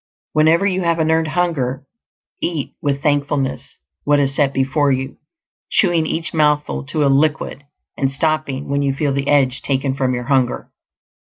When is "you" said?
0.65-0.81, 4.91-5.17, 8.81-8.95